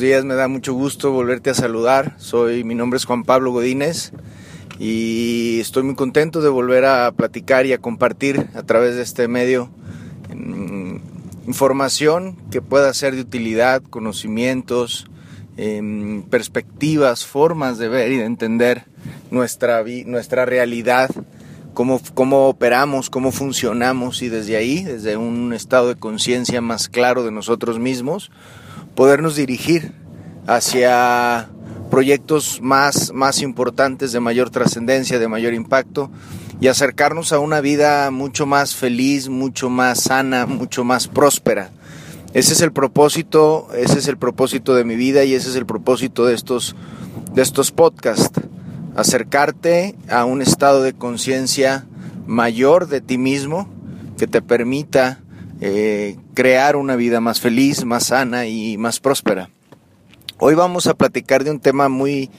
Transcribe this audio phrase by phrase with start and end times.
[0.00, 2.14] días, me da mucho gusto volverte a saludar.
[2.16, 4.12] Soy, mi nombre es Juan Pablo Godínez
[4.78, 9.28] y estoy muy contento de volver a platicar y a compartir a través de este
[9.28, 9.70] medio
[10.34, 10.96] mm,
[11.46, 15.06] información que pueda ser de utilidad, conocimientos,
[15.58, 18.86] em, perspectivas, formas de ver y de entender
[19.30, 21.10] nuestra, nuestra realidad,
[21.74, 27.22] cómo, cómo operamos, cómo funcionamos y desde ahí, desde un estado de conciencia más claro
[27.22, 28.30] de nosotros mismos,
[28.94, 29.92] podernos dirigir
[30.46, 31.48] hacia
[31.90, 36.10] proyectos más, más importantes, de mayor trascendencia, de mayor impacto
[36.60, 41.70] y acercarnos a una vida mucho más feliz, mucho más sana, mucho más próspera.
[42.32, 45.66] Ese es el propósito, ese es el propósito de mi vida y ese es el
[45.66, 46.76] propósito de estos,
[47.34, 48.40] de estos podcasts.
[48.94, 51.86] Acercarte a un estado de conciencia
[52.26, 53.68] mayor de ti mismo
[54.16, 55.20] que te permita
[55.60, 59.50] eh, crear una vida más feliz, más sana y más próspera.
[60.38, 62.30] Hoy vamos a platicar de un tema muy,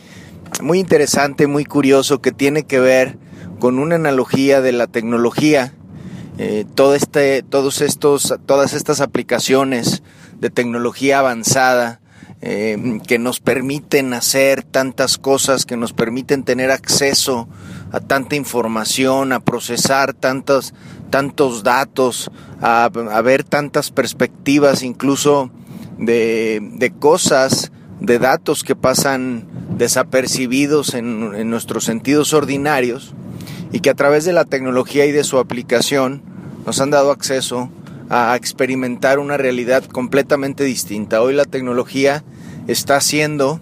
[0.59, 3.19] muy interesante, muy curioso, que tiene que ver
[3.59, 5.75] con una analogía de la tecnología.
[6.39, 10.01] Eh, este, todos estos, todas estas aplicaciones
[10.39, 12.01] de tecnología avanzada
[12.41, 17.47] eh, que nos permiten hacer tantas cosas, que nos permiten tener acceso
[17.91, 20.73] a tanta información, a procesar tantos,
[21.09, 22.89] tantos datos, a,
[23.23, 25.51] ver tantas perspectivas, incluso
[25.97, 29.45] de, cosas, de datos que pasan
[29.77, 33.13] desapercibidos en, en nuestros sentidos ordinarios
[33.71, 36.21] y que a través de la tecnología y de su aplicación
[36.65, 37.69] nos han dado acceso
[38.09, 41.21] a experimentar una realidad completamente distinta.
[41.21, 42.23] Hoy la tecnología
[42.67, 43.61] está haciendo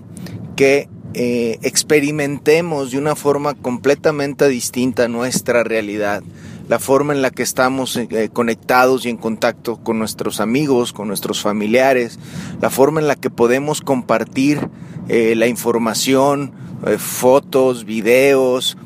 [0.55, 6.21] que eh, experimentemos de una forma completamente distinta nuestra realidad,
[6.67, 11.08] la forma en la que estamos eh, conectados y en contacto con nuestros amigos, con
[11.08, 12.19] nuestros familiares,
[12.61, 14.69] la forma en la que podemos compartir
[15.08, 16.53] eh, la información,
[16.98, 18.77] fotos, videos,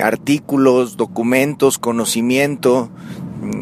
[0.00, 2.90] artículos, documentos, conocimiento,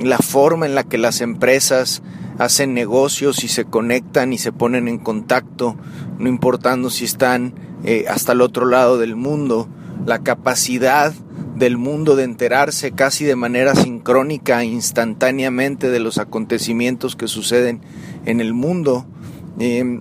[0.02, 2.02] la forma en la que las empresas
[2.38, 5.76] hacen negocios y se conectan y se ponen en contacto,
[6.18, 7.54] no importando si están
[7.84, 9.68] eh, hasta el otro lado del mundo,
[10.06, 11.12] la capacidad
[11.56, 17.80] del mundo de enterarse casi de manera sincrónica, instantáneamente de los acontecimientos que suceden
[18.24, 19.06] en el mundo.
[19.58, 20.00] Em,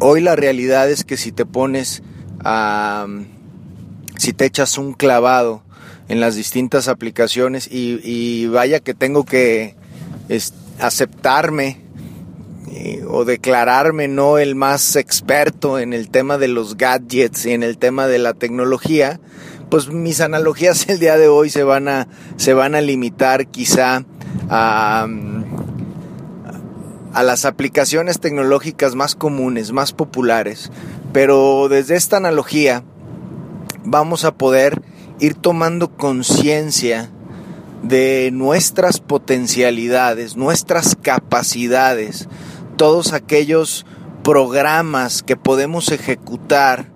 [0.00, 2.02] hoy la realidad es que si te pones
[2.40, 3.06] a,
[4.16, 5.62] si te echas un clavado
[6.08, 9.74] en las distintas aplicaciones y, vaya que tengo que
[10.78, 11.80] aceptarme
[12.70, 17.62] eh, o declararme no el más experto en el tema de los gadgets y en
[17.62, 19.20] el tema de la tecnología,
[19.70, 24.04] pues mis analogías el día de hoy se van a, se van a limitar quizá
[24.48, 25.06] a,
[27.12, 30.72] a las aplicaciones tecnológicas más comunes, más populares.
[31.12, 32.82] Pero desde esta analogía
[33.84, 34.82] vamos a poder
[35.20, 37.10] ir tomando conciencia
[37.84, 42.28] de nuestras potencialidades, nuestras capacidades,
[42.76, 43.84] todos aquellos
[44.22, 46.90] programas que podemos ejecutar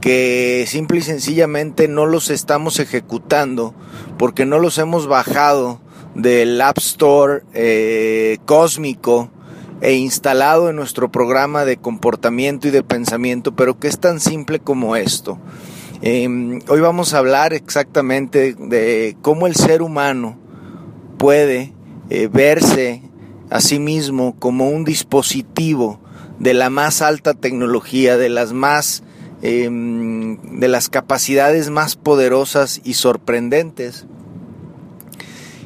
[0.00, 3.74] que simple y sencillamente no los estamos ejecutando
[4.16, 5.80] porque no los hemos bajado
[6.14, 9.30] del App Store eh, cósmico
[9.80, 14.60] e instalado en nuestro programa de comportamiento y de pensamiento, pero que es tan simple
[14.60, 15.38] como esto.
[16.00, 20.38] Em, hoy vamos a hablar exactamente de cómo el ser humano
[21.18, 21.72] puede
[22.08, 23.02] eh, verse
[23.50, 26.00] a sí mismo como un dispositivo
[26.38, 29.02] de la más alta tecnología, de las más
[29.42, 34.06] em, de las capacidades más poderosas y sorprendentes.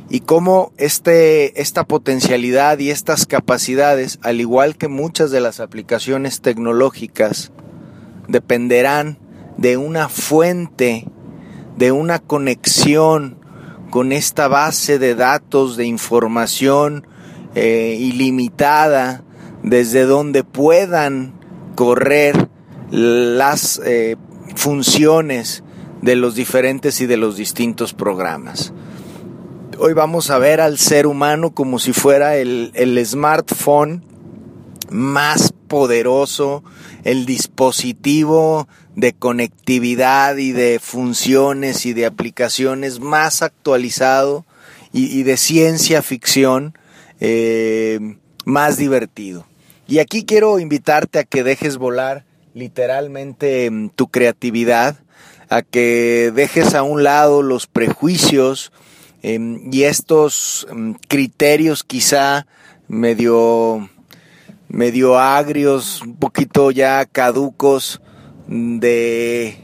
[0.09, 6.41] Y cómo este, esta potencialidad y estas capacidades, al igual que muchas de las aplicaciones
[6.41, 7.53] tecnológicas,
[8.29, 9.19] dependerán
[9.63, 11.07] de una fuente,
[11.77, 13.39] de una conexión
[13.91, 17.07] con esta base de datos, de información
[17.55, 19.23] eh, ilimitada,
[19.63, 21.35] desde donde puedan
[21.77, 22.49] correr
[22.91, 24.17] las eh,
[24.57, 25.63] funciones
[26.01, 28.73] de los diferentes y de los distintos programas.
[29.79, 34.03] Hoy vamos a ver al ser humano como si fuera el, el smartphone
[34.91, 36.65] más poderoso,
[37.05, 44.45] el dispositivo de conectividad y de funciones y de aplicaciones más actualizado
[44.93, 46.77] y, de ciencia ficción
[47.21, 49.47] eh, más divertido.
[49.89, 52.25] Y aquí quiero invitarte a que dejes volar
[52.55, 54.97] literalmente mm, tu creatividad,
[55.49, 58.73] a que dejes a un lado los prejuicios
[59.23, 62.47] em, y estos mm, criterios quizá
[62.89, 63.89] medio
[64.69, 68.01] medio agrios, un poquito ya caducos
[68.49, 69.57] de,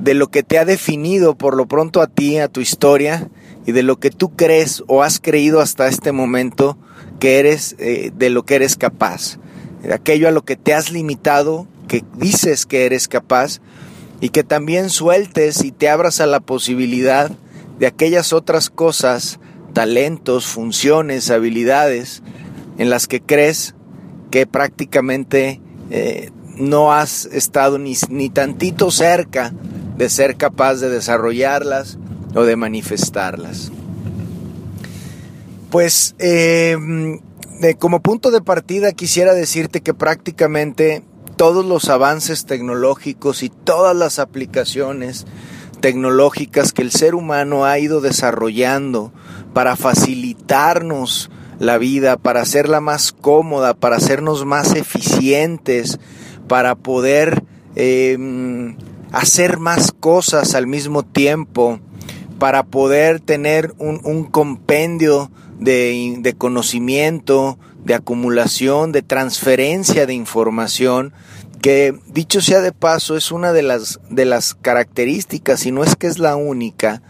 [0.00, 3.28] de lo que te ha definido por lo pronto a ti, a tu historia
[3.66, 6.78] y de lo que tú crees o has creído hasta este momento
[7.20, 9.38] que eres, eh, de lo que eres capaz,
[9.82, 13.60] de aquello a lo que te has limitado, que dices que eres capaz
[14.20, 17.30] y que también sueltes y te abras a la posibilidad
[17.78, 19.38] de aquellas otras cosas,
[19.72, 22.22] talentos, funciones, habilidades
[22.78, 23.74] en las que crees
[24.30, 25.60] que prácticamente
[25.90, 29.52] eh, no has estado ni, ni tantito cerca
[29.96, 31.98] de ser capaz de desarrollarlas
[32.34, 33.72] o de manifestarlas.
[35.70, 37.20] Pues em,
[37.78, 41.02] como punto de partida quisiera decirte que prácticamente
[41.36, 45.26] todos los avances tecnológicos y todas las aplicaciones
[45.80, 49.12] tecnológicas que el ser humano ha ido desarrollando
[49.52, 55.98] para facilitarnos la vida, para hacerla más cómoda, para hacernos más eficientes,
[56.48, 57.44] para poder
[57.76, 58.76] em,
[59.12, 61.80] hacer más cosas al mismo tiempo,
[62.38, 71.12] para poder tener un, compendio de, conocimiento, de acumulación, de transferencia de información,
[71.60, 75.96] que dicho sea de paso es una de las, de las características, y no es
[75.96, 77.02] que es la única,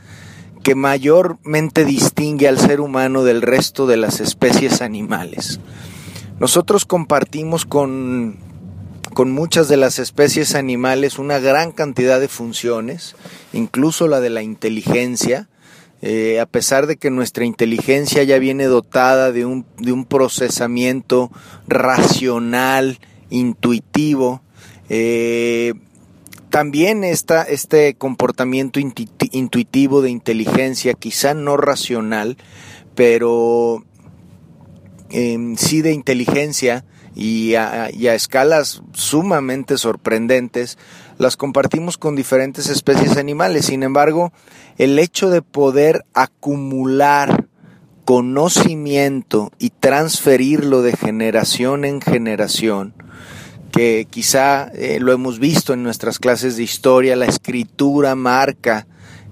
[0.63, 5.61] que mayormente distingue al ser humano del resto de las especies animales.
[6.41, 8.39] Nosotros compartimos con,
[9.15, 13.17] con muchas de las especies animales una gran cantidad de funciones,
[13.53, 15.49] incluso la de la inteligencia,
[16.01, 21.31] eh, a pesar de que nuestra inteligencia ya viene dotada de un, de un procesamiento
[21.67, 22.99] racional,
[23.31, 24.43] intuitivo,
[24.89, 25.75] eh,
[26.51, 32.39] también está este comportamiento intuitivo de inteligencia, quizá no racional,
[32.95, 33.85] pero
[35.11, 36.85] em, sí de inteligencia
[37.19, 40.79] y a, escalas sumamente sorprendentes,
[41.19, 43.67] las compartimos con diferentes especies animales.
[43.67, 44.33] Sin embargo,
[44.77, 47.49] el hecho de poder acumular
[48.05, 52.95] conocimiento y transferirlo de generación en generación,
[53.73, 58.87] que quizá eh, lo hemos visto en nuestras clases de historia, la escritura marca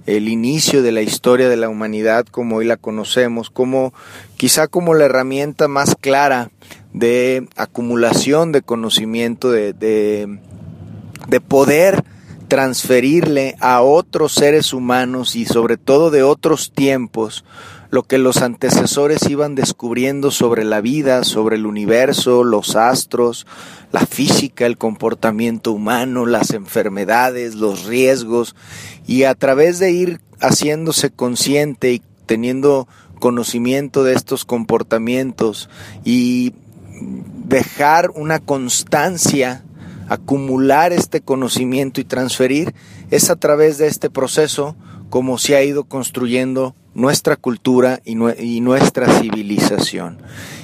[0.07, 3.93] el inicio de la historia de la humanidad como hoy la conocemos, como
[4.37, 6.51] quizá como la herramienta más clara
[6.97, 10.39] de acumulación de conocimiento, de, de,
[11.29, 12.05] de poder
[12.49, 17.45] transferirle a otros seres humanos y sobre todo de otros tiempos
[17.91, 23.47] lo que los antecesores iban descubriendo sobre la vida, sobre el universo, los astros,
[23.93, 28.57] la física, el comportamiento humano, las enfermedades, los riesgos,
[29.07, 32.89] y a través de ir haciéndose consciente y teniendo
[33.21, 35.71] conocimiento de estos comportamientos
[36.05, 36.53] y
[37.01, 39.65] dejar una constancia,
[40.09, 42.75] acumular este conocimiento y transferir,
[43.11, 44.77] es a través de este proceso
[45.11, 50.19] como se ha ido construyendo nuestra cultura y, nuestra civilización.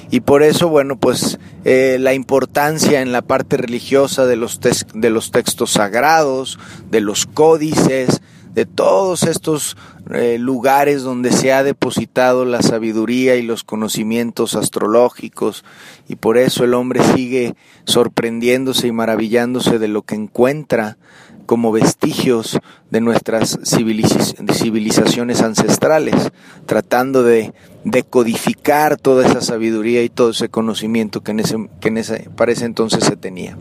[0.09, 5.09] Y por eso, bueno, pues eh, la importancia en la parte religiosa de los, de
[5.09, 8.21] los textos sagrados, de los códices,
[8.53, 9.77] de todos estos
[10.11, 15.63] eh, lugares donde se ha depositado la sabiduría y los conocimientos astrológicos
[16.07, 17.55] y por eso el hombre sigue
[17.85, 20.97] sorprendiéndose y maravillándose de lo que encuentra
[21.45, 26.31] como vestigios de nuestras civilizaciones ancestrales,
[26.65, 31.97] tratando de decodificar toda esa sabiduría y todo ese conocimiento que en ese, que en
[31.97, 33.57] ese, para ese entonces se tenía.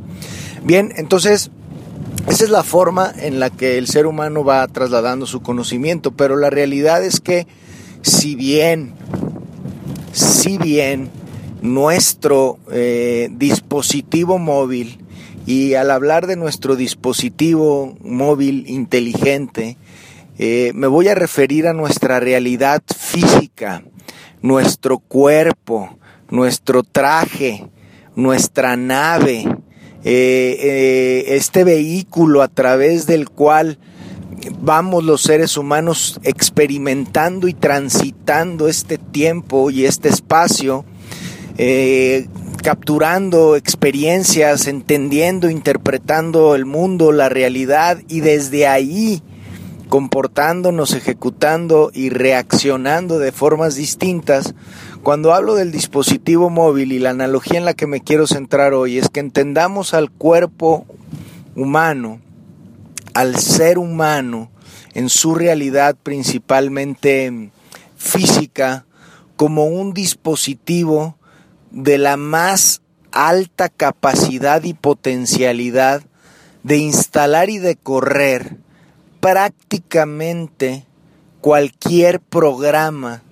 [0.62, 1.50] Bien, entonces,
[2.28, 6.36] esa es la forma en la que el ser humano va trasladando su conocimiento, pero
[6.36, 7.46] la realidad es que
[8.02, 8.94] si bien,
[10.12, 11.10] si bien
[11.60, 14.98] nuestro eh, dispositivo móvil
[15.46, 19.76] y al hablar de nuestro dispositivo móvil inteligente,
[20.38, 23.82] eh, me voy a referir a nuestra realidad física,
[24.40, 25.98] nuestro cuerpo,
[26.30, 27.68] nuestro traje,
[28.16, 29.44] nuestra nave,
[30.04, 33.78] eh, eh, este vehículo a través del cual
[34.60, 40.84] vamos los seres humanos experimentando y transitando este tiempo y este espacio,
[42.62, 49.22] capturando experiencias, entendiendo, interpretando el mundo, la realidad y desde ahí
[49.92, 54.54] comportándonos, ejecutando y reaccionando de formas distintas.
[55.02, 58.98] Cuando hablo del dispositivo móvil y la analogía en la que me quiero centrar hoy
[58.98, 60.86] es que entendamos al cuerpo
[61.56, 62.20] humano,
[63.12, 64.48] al ser humano,
[64.94, 67.50] en su realidad principalmente
[67.96, 68.86] física,
[69.34, 71.16] como un dispositivo
[71.72, 72.80] de la más
[73.10, 76.02] alta capacidad y potencialidad
[76.62, 78.56] de instalar y de correr
[79.18, 80.86] prácticamente
[81.40, 83.22] cualquier programa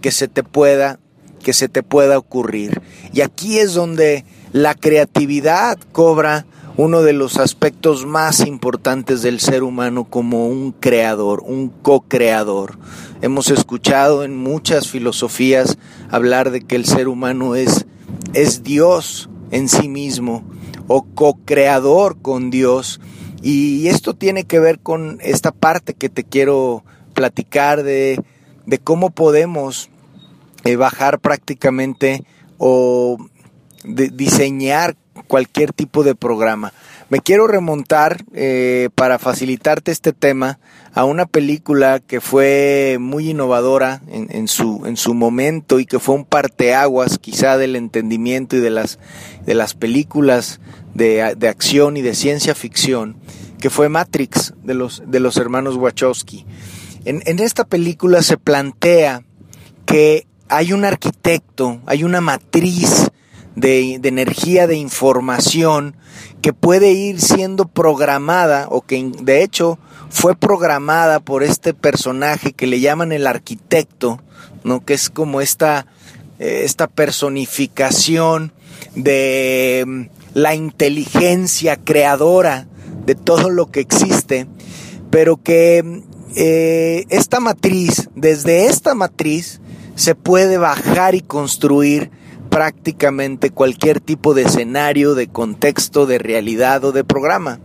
[0.00, 0.98] que se te pueda
[1.40, 2.80] que se te pueda ocurrir.
[3.12, 9.62] Y aquí es donde la creatividad cobra uno de los aspectos más importantes del ser
[9.62, 12.78] humano como un creador, un co-creador.
[13.20, 15.78] Hemos escuchado en muchas filosofías
[16.10, 17.86] hablar de que el ser humano es,
[18.32, 20.42] es Dios en sí mismo
[20.86, 23.00] o co-creador con Dios.
[23.42, 28.22] Y esto tiene que ver con esta parte que te quiero platicar de,
[28.66, 29.90] de cómo podemos
[30.64, 32.24] eh, bajar prácticamente
[32.58, 33.16] o
[33.84, 36.72] diseñar cualquier tipo de programa.
[37.08, 40.60] Me quiero remontar eh, para facilitarte este tema
[40.92, 46.14] a una película que fue muy innovadora en, su, en su momento y que fue
[46.14, 48.98] un parteaguas quizá del entendimiento y de las,
[49.44, 50.60] de las películas
[50.94, 53.16] de, de acción y de ciencia ficción,
[53.60, 56.46] que fue Matrix de los, de los hermanos Wachowski.
[57.04, 59.24] En, en esta película se plantea
[59.84, 63.10] que hay un arquitecto, hay una matriz
[63.54, 65.96] de, energía, de información
[66.42, 69.78] que puede ir siendo programada o que de hecho
[70.10, 74.20] fue programada por este personaje que le llaman el arquitecto,
[74.64, 74.84] ¿no?
[74.84, 75.86] que es como esta,
[76.40, 78.52] eh, esta personificación
[78.96, 80.02] de mm,
[80.34, 82.66] la inteligencia creadora
[83.06, 84.48] de todo lo que existe,
[85.10, 86.02] pero que mm,
[86.34, 89.60] eh, esta matriz, desde esta matriz,
[90.00, 92.10] se puede bajar y construir
[92.48, 97.60] prácticamente cualquier tipo de escenario, de contexto, de realidad o de programa.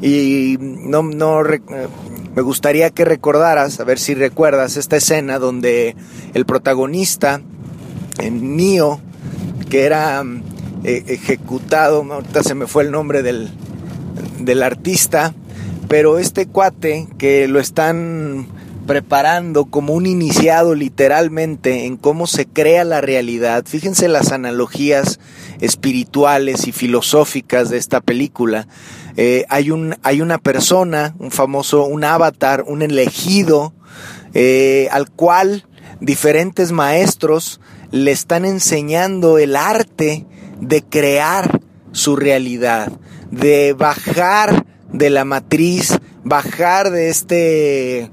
[0.00, 5.96] Y no, no me gustaría que recordaras, a ver si recuerdas esta escena donde
[6.32, 7.40] el protagonista,
[8.20, 9.00] en Neo,
[9.68, 10.22] que era
[10.84, 13.50] eh, ejecutado, ahorita se me fue el nombre del,
[14.38, 15.34] del artista,
[15.88, 18.46] pero este cuate que lo están
[18.90, 23.62] preparando como un iniciado literalmente en cómo se crea la realidad.
[23.64, 25.20] Fíjense las analogías
[25.60, 28.66] espirituales y filosóficas de esta película.
[29.16, 33.72] Eh, hay, un, hay una persona, un famoso, un avatar, un elegido,
[34.34, 35.68] eh, al cual
[36.00, 37.60] diferentes maestros
[37.92, 40.26] le están enseñando el arte
[40.60, 41.60] de crear
[41.92, 42.90] su realidad,
[43.30, 48.10] de bajar de la matriz, bajar de este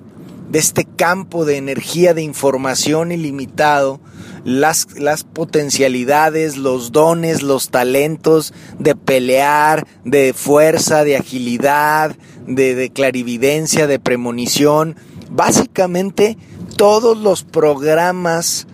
[0.49, 3.99] de este campo de energía de información ilimitado,
[4.43, 12.15] las, las potencialidades, los dones, los talentos de pelear, de fuerza, de agilidad,
[12.47, 14.95] de, de clarividencia, de premonición,
[15.29, 16.37] básicamente
[16.77, 18.67] todos los programas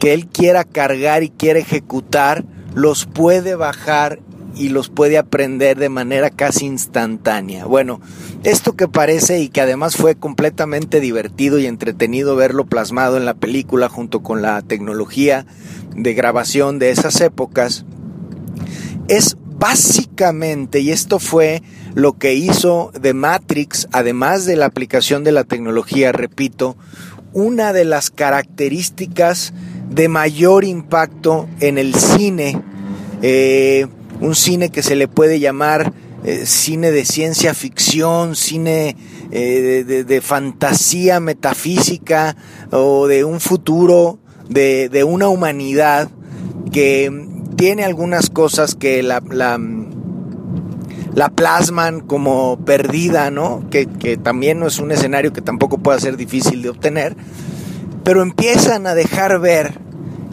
[0.00, 2.44] que él quiera cargar y quiera ejecutar,
[2.74, 4.20] los puede bajar
[4.56, 7.66] y los puede aprender de manera casi instantánea.
[7.66, 8.00] Bueno,
[8.44, 13.34] esto que parece y que además fue completamente divertido y entretenido verlo plasmado en la
[13.34, 15.46] película junto con la tecnología
[15.94, 17.84] de grabación de esas épocas,
[19.08, 21.62] es básicamente, y esto fue
[21.94, 26.76] lo que hizo de Matrix, además de la aplicación de la tecnología, repito,
[27.32, 29.52] una de las características
[29.90, 32.60] de mayor impacto en el cine.
[33.22, 33.86] Eh,
[34.20, 38.94] un cine que se le puede llamar eh, cine de ciencia ficción, cine
[39.30, 42.36] eh, de, fantasía metafísica
[42.70, 46.10] o de un futuro de, una humanidad
[46.72, 47.10] que
[47.56, 49.20] tiene algunas cosas que la
[51.34, 53.64] plasman como perdida, ¿no?
[53.70, 57.16] Que, que también no es un escenario que tampoco pueda ser difícil de obtener,
[58.04, 59.78] pero empiezan a dejar ver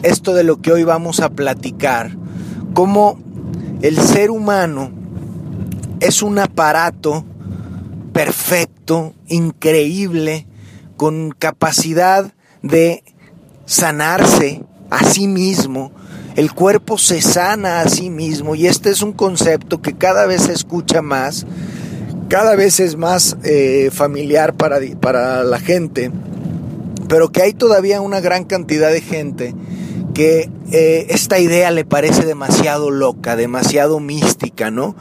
[0.02, 2.10] esto de lo que hoy vamos a platicar,
[2.74, 3.18] cómo
[3.80, 4.97] el ser humano
[6.00, 7.24] es un aparato
[8.12, 10.46] perfecto, increíble,
[10.96, 13.04] con capacidad de
[13.66, 15.92] sanarse a sí mismo.
[16.36, 20.42] El cuerpo se sana a sí mismo y este es un concepto que cada vez
[20.42, 21.46] se escucha más,
[22.28, 26.12] cada vez es más eh, familiar para, para la gente,
[27.08, 29.54] pero que hay todavía una gran cantidad de gente
[30.14, 34.96] que eh, esta idea le parece demasiado loca, demasiado mística, ¿no?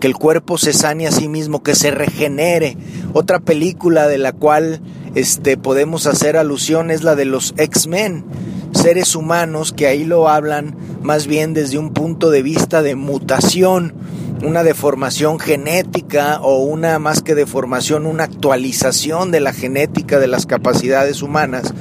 [0.00, 2.76] Que el cuerpo se sane a sí mismo, que se regenere.
[3.12, 4.80] Otra película de la cual
[5.14, 8.24] este, podemos hacer alusión es la de los X-Men,
[8.72, 13.94] seres humanos que ahí lo hablan más bien desde un punto de vista de mutación,
[14.42, 20.46] una deformación genética o una más que deformación, una actualización de la genética de las
[20.46, 21.74] capacidades humanas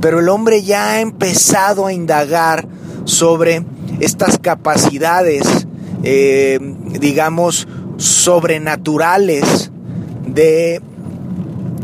[0.00, 2.66] pero el hombre ya ha empezado a indagar
[3.04, 3.64] sobre
[4.00, 5.59] estas capacidades
[6.02, 6.58] eh,
[7.00, 9.70] digamos, sobrenaturales
[10.26, 10.80] de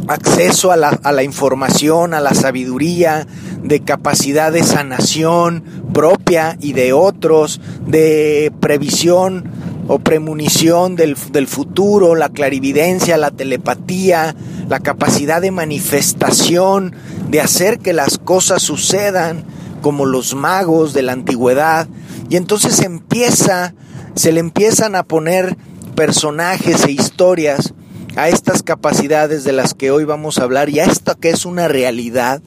[0.08, 3.26] acceso a la, a la, información, a la sabiduría,
[3.62, 9.50] de capacidad de sanación propia y de otros, de previsión
[9.88, 14.34] o premonición del, del futuro, la clarividencia, la telepatía,
[14.68, 16.94] la capacidad de manifestación,
[17.28, 19.44] de hacer que las cosas sucedan,
[19.82, 21.86] como los magos de la antigüedad.
[22.28, 23.74] Y entonces empieza,
[24.16, 25.56] se le empiezan a poner
[25.94, 27.74] personajes e historias
[28.16, 31.44] a estas capacidades de las que hoy vamos a hablar y a esto que es
[31.44, 32.42] una realidad,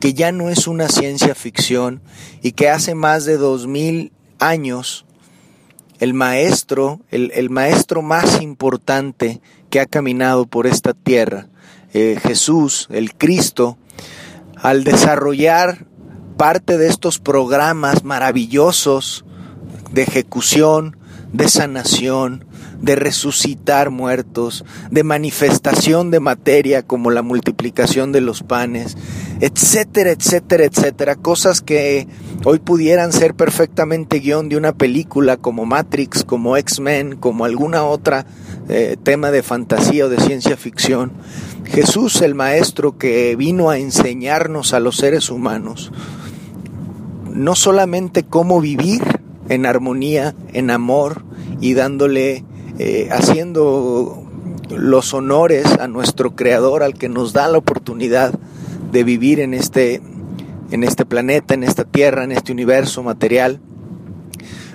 [0.00, 2.02] que ya no es una ciencia ficción
[2.42, 5.04] y que hace más de dos mil años
[6.00, 9.40] el maestro, el, el, maestro más importante
[9.70, 11.48] que ha caminado por esta tierra,
[11.92, 13.78] eh, Jesús, el Cristo,
[14.56, 15.86] al desarrollar
[16.36, 19.24] parte de estos programas maravillosos
[19.92, 20.96] de ejecución,
[21.32, 22.44] de sanación,
[22.80, 28.96] de resucitar muertos, de manifestación de materia como la multiplicación de los panes,
[29.40, 31.16] etcétera, etcétera, etcétera.
[31.16, 32.06] Cosas que
[32.44, 38.26] hoy pudieran ser perfectamente guion de una película como Matrix, como X-Men, como alguna otra
[38.68, 41.12] eh, tema de fantasía o de ciencia ficción.
[41.64, 45.92] Jesús, el Maestro que vino a enseñarnos a los seres humanos,
[47.32, 51.22] no solamente cómo vivir en armonía, en amor
[51.60, 52.44] y dándole
[52.78, 54.26] eh, haciendo
[54.70, 58.34] los honores a nuestro Creador, al que nos da la oportunidad
[58.90, 60.00] de vivir en este,
[60.70, 63.60] en este planeta, en esta tierra, en este universo material.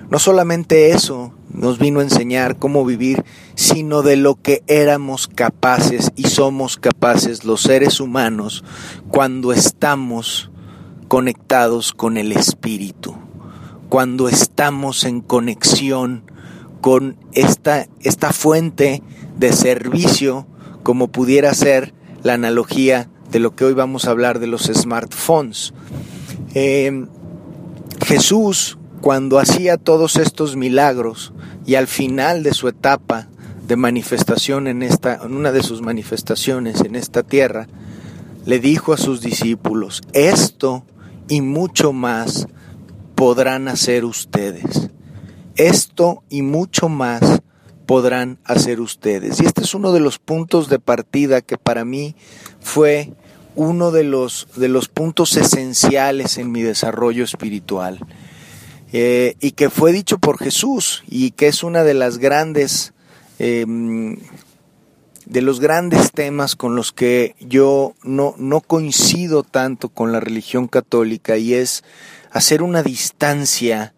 [0.10, 3.24] No solamente eso nos vino a enseñar cómo vivir,
[3.56, 8.64] sino de lo que éramos capaces y somos capaces los seres humanos
[9.10, 10.52] cuando estamos
[11.08, 13.16] conectados con el Espíritu,
[13.90, 16.24] cuando estamos en conexión
[16.82, 19.02] con esta, esta fuente
[19.38, 20.48] de servicio,
[20.84, 25.74] como pudiera ser la analogía de lo que hoy vamos a hablar de los smartphones.
[26.54, 27.06] Eh,
[28.06, 31.34] Jesús, cuando hacía todos estos milagros
[31.66, 33.28] y al final de su etapa
[33.68, 37.68] de manifestación en esta, en una de sus manifestaciones en esta tierra,
[38.46, 40.86] le dijo a sus discípulos, esto
[41.28, 42.48] y mucho más
[43.18, 44.92] podrán hacer ustedes.
[45.56, 47.42] Esto y mucho más
[47.88, 49.42] podrán hacer ustedes.
[49.42, 52.16] Y este es uno de los puntos de partida que para mí
[52.60, 53.12] fue
[53.56, 58.06] uno de los, de los puntos esenciales en mi desarrollo espiritual.
[58.94, 62.94] Eh, y que fue dicho por Jesús y que es una de las grandes
[63.40, 64.18] em,
[65.26, 70.68] de los grandes temas con los que yo no, no coincido tanto con la religión
[70.68, 71.84] católica y es
[72.32, 73.94] hacer una distancia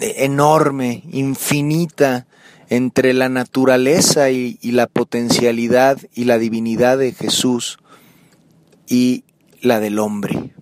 [0.00, 2.26] enorme, infinita,
[2.68, 7.78] entre la naturaleza y, la potencialidad y la divinidad de Jesús
[8.88, 9.24] y
[9.60, 10.52] la del hombre,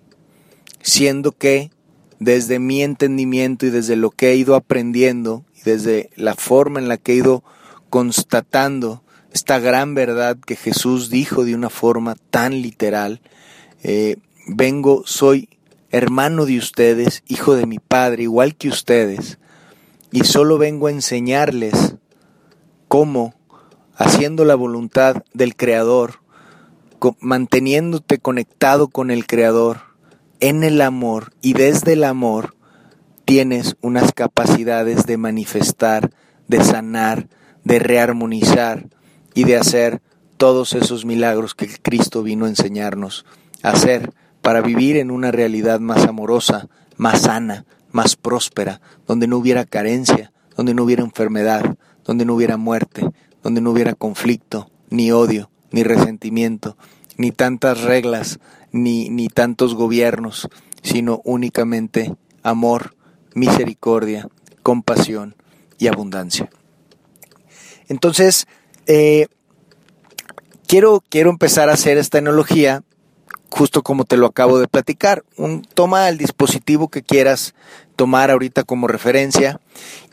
[0.81, 1.71] siendo que
[2.19, 6.87] desde mi entendimiento y desde lo que he ido aprendiendo y desde la forma en
[6.87, 7.43] la que he ido
[7.89, 9.03] constatando
[9.33, 13.21] esta gran verdad que Jesús dijo de una forma tan literal,
[13.83, 14.15] eh,
[14.47, 15.49] vengo, soy
[15.91, 19.39] hermano de ustedes, hijo de mi Padre, igual que ustedes,
[20.11, 21.95] y solo vengo a enseñarles
[22.87, 23.33] cómo,
[23.95, 26.21] haciendo la voluntad del Creador,
[27.19, 29.81] manteniéndote conectado con el Creador,
[30.39, 32.55] en el amor y desde el amor,
[33.25, 36.11] tienes unas capacidades de manifestar,
[36.47, 37.27] de sanar,
[37.63, 38.87] de rearmonizar
[39.33, 40.01] y de hacer
[40.37, 43.25] todos esos milagros que Cristo vino a enseñarnos
[43.63, 44.13] a hacer
[44.45, 50.31] para vivir en una realidad más amorosa, más sana, más próspera, donde no hubiera carencia,
[50.55, 53.09] donde no hubiera enfermedad, donde no hubiera muerte,
[53.41, 56.77] donde no hubiera conflicto, ni odio, ni resentimiento,
[57.17, 58.37] ni tantas reglas,
[58.71, 60.47] ni, ni tantos gobiernos,
[60.83, 62.95] sino únicamente amor,
[63.33, 64.27] misericordia,
[64.61, 65.35] compasión
[65.79, 66.51] y abundancia.
[67.87, 68.45] Entonces,
[68.85, 69.25] eh,
[70.67, 72.83] quiero, quiero empezar a hacer esta analogía
[73.49, 75.23] justo como te lo acabo de platicar.
[75.37, 77.53] Un, toma el dispositivo que quieras
[77.95, 79.59] tomar ahorita como referencia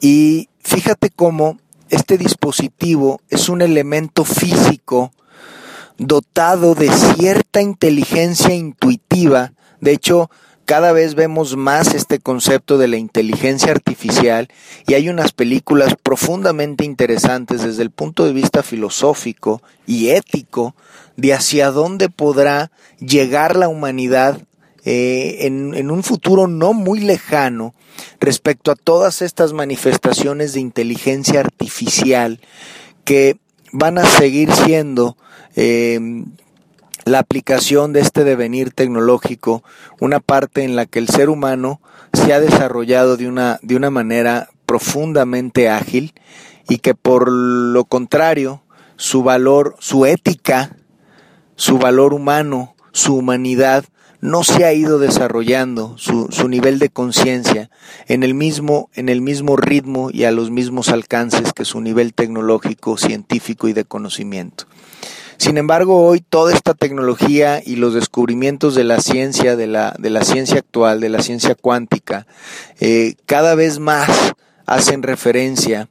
[0.01, 1.59] y fíjate cómo
[1.90, 5.12] este dispositivo es un elemento físico
[5.99, 9.53] dotado de cierta inteligencia intuitiva.
[9.81, 10.31] De hecho,
[10.72, 14.48] cada vez vemos más este concepto de la inteligencia artificial
[14.87, 20.74] y hay unas películas profundamente interesantes desde el punto de vista filosófico y ético
[21.18, 24.40] de hacia dónde podrá llegar la humanidad
[24.87, 27.74] eh, en, un futuro no muy lejano
[28.18, 32.40] respecto a todas estas manifestaciones de inteligencia artificial
[33.04, 33.37] que
[33.72, 35.18] van a seguir siendo
[35.54, 36.00] eh,
[37.05, 39.62] la aplicación de este devenir tecnológico,
[40.01, 41.81] una parte en la que el ser humano
[42.12, 46.15] se ha desarrollado de una, de una manera profundamente ágil
[46.69, 48.62] y que por lo contrario
[48.97, 50.77] su valor, su ética,
[51.57, 53.85] su valor humano, su humanidad
[54.21, 57.71] no se ha ido desarrollando su, su nivel de conciencia
[58.07, 62.15] en el mismo en el mismo ritmo y a los mismos alcances que su nivel
[62.15, 64.67] tecnológico, científico y de conocimiento.
[65.37, 70.11] Sin embargo, hoy toda esta tecnología y los descubrimientos de la ciencia, de la, de
[70.11, 72.27] la ciencia actual, de la ciencia cuántica,
[72.81, 74.35] eh, cada vez más
[74.66, 75.88] hacen referencia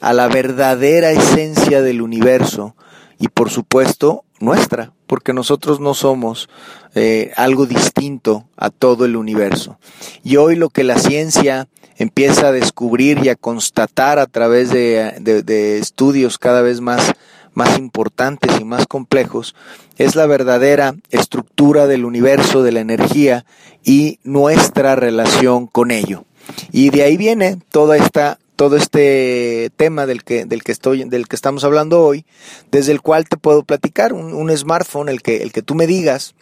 [0.00, 2.74] a la verdadera esencia del universo
[3.18, 6.48] y por supuesto nuestra, porque nosotros no somos
[6.94, 9.78] eh, algo distinto a todo el universo.
[10.22, 15.14] Y hoy lo que la ciencia empieza a descubrir y a constatar a través de,
[15.20, 17.14] de, de estudios cada vez más
[17.54, 19.54] más importantes y más complejos,
[19.96, 23.44] es la verdadera estructura del universo, de la energía
[23.82, 26.24] y nuestra relación con ello.
[26.72, 31.26] Y de ahí viene toda esta todo este tema del que, del que estoy, del
[31.26, 32.24] que estamos hablando hoy,
[32.70, 35.86] desde el cual te puedo platicar, un, un smartphone, el que, el que tú me
[35.86, 36.34] digas,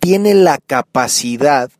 [0.00, 1.70] tiene la capacidad,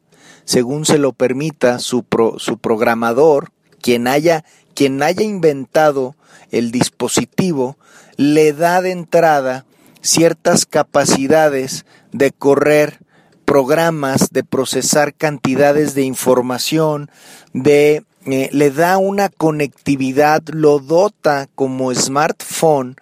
[0.45, 6.17] según se lo permita su, pro, su programador, quien haya, quien haya inventado
[6.51, 7.79] el dispositivo,
[8.17, 9.67] le da de entrada
[10.01, 13.01] ciertas capacidades de correr
[13.45, 17.11] programas, de procesar cantidades de información,
[17.53, 22.97] de eh, le da una conectividad, lo dota como smartphone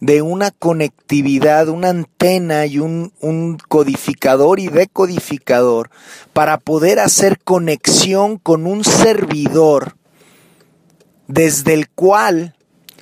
[0.00, 5.90] de una conectividad, una antena y un, un, codificador y decodificador
[6.32, 9.96] para poder hacer conexión con un servidor
[11.26, 12.54] desde el cual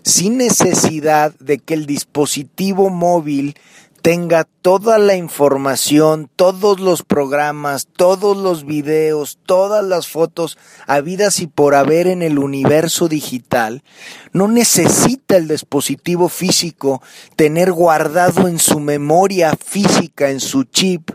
[0.02, 3.54] sin necesidad de que el dispositivo móvil
[4.02, 11.46] tenga toda la información, todos los programas, todos los videos, todas las fotos habidas y
[11.46, 13.84] por haber en el universo digital,
[14.32, 17.00] no necesita el dispositivo físico
[17.36, 21.12] tener guardado en su memoria física, en su chip,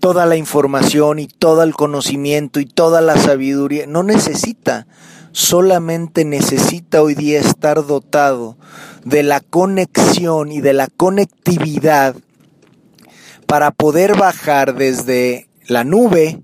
[0.00, 3.86] toda la información y todo el conocimiento y toda la sabiduría.
[3.86, 4.88] No necesita
[5.36, 8.56] solamente necesita hoy día estar dotado
[9.04, 12.16] de la conexión y de la conectividad
[13.46, 16.42] para poder bajar desde la nube,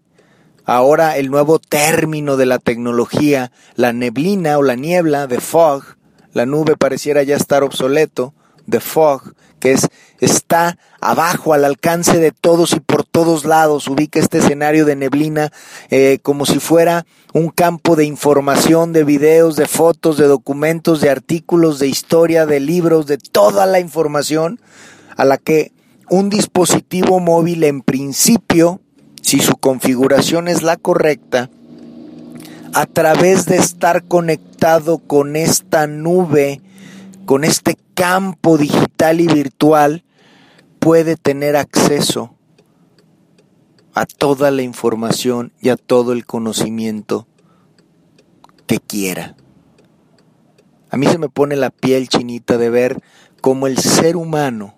[0.66, 5.96] ahora el nuevo término de la tecnología, la neblina o la niebla de fog,
[6.34, 8.34] la nube pareciera ya estar obsoleto,
[8.66, 13.88] de fog, que es está abajo al alcance de todos y por todos lados.
[13.88, 15.52] Ubica este escenario de neblina
[15.90, 21.10] eh, como si fuera un campo de información, de videos, de fotos, de documentos, de
[21.10, 24.60] artículos, de historia, de libros, de toda la información
[25.16, 25.72] a la que
[26.08, 28.80] un dispositivo móvil en principio,
[29.22, 31.50] si su configuración es la correcta,
[32.74, 36.60] a través de estar conectado con esta nube,
[37.26, 40.04] con este campo digital y virtual,
[40.78, 42.34] puede tener acceso
[43.94, 47.26] a toda la información y a todo el conocimiento
[48.66, 49.36] que quiera.
[50.90, 53.02] A mí se me pone la piel chinita de ver
[53.40, 54.74] cómo el ser humano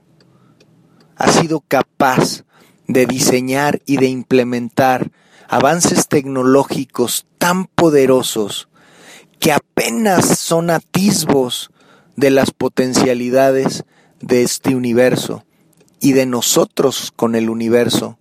[1.16, 2.44] ha sido capaz
[2.86, 5.10] de diseñar y de implementar
[5.48, 8.68] avances tecnológicos tan poderosos
[9.38, 11.70] que apenas son atisbos
[12.16, 13.84] de las potencialidades
[14.20, 15.44] de este universo
[16.00, 18.18] y de nosotros con el universo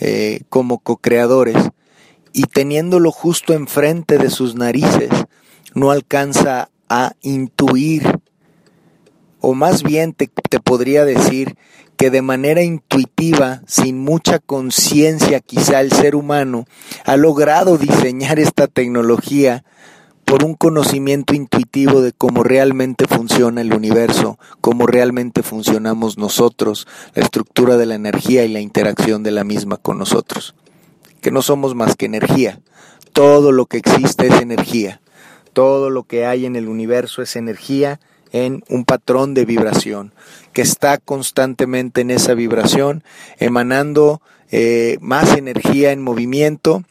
[0.00, 1.56] eh, como co-creadores
[2.32, 5.10] y teniéndolo justo enfrente de sus narices,
[5.74, 8.20] no alcanza a intuir,
[9.40, 11.56] o más bien te, te podría decir
[11.96, 16.64] que de manera intuitiva, sin mucha conciencia quizá el ser humano,
[17.04, 19.64] ha logrado diseñar esta tecnología
[20.30, 27.24] por un conocimiento intuitivo de cómo realmente funciona el universo, cómo realmente funcionamos nosotros, la
[27.24, 30.54] estructura de la energía y la interacción de la misma con nosotros.
[31.20, 32.60] Que no somos más que energía.
[33.12, 35.00] Todo lo que existe es energía.
[35.52, 37.98] Todo lo que hay en el universo es energía
[38.30, 40.14] en un patrón de vibración,
[40.52, 43.02] que está constantemente en esa vibración,
[43.40, 46.84] emanando eh, más energía en movimiento,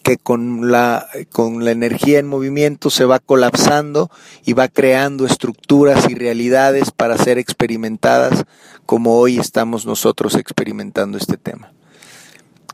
[0.00, 4.10] que con la, con la energía en movimiento se va colapsando
[4.44, 8.44] y va creando estructuras y realidades para ser experimentadas
[8.86, 11.72] como hoy estamos nosotros experimentando este tema.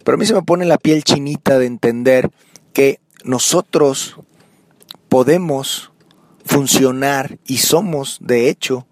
[0.05, 2.31] Pero a mí se me pone la piel chinita de entender
[2.73, 4.17] que nosotros
[5.09, 5.93] podemos
[6.45, 8.87] funcionar y somos, de hecho,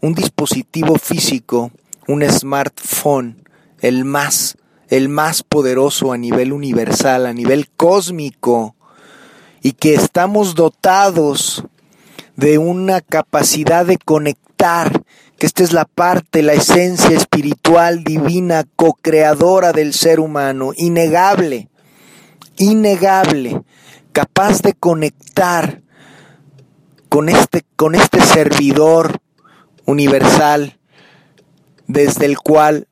[0.00, 1.72] un dispositivo físico,
[2.06, 3.42] un smartphone,
[3.80, 4.56] el más,
[4.92, 8.76] el más poderoso a nivel universal, a nivel cósmico,
[9.62, 11.64] y que estamos dotados
[12.36, 15.02] de una capacidad de conectar,
[15.38, 21.70] que esta es la parte, la esencia espiritual, divina, co-creadora del ser humano, innegable,
[22.58, 23.62] innegable,
[24.12, 25.80] capaz de conectar
[27.08, 29.22] con este, con este servidor
[29.86, 30.78] universal
[31.86, 32.88] desde el cual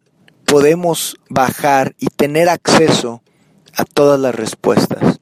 [0.51, 3.23] podemos bajar y tener acceso
[3.77, 5.21] a todas las respuestas,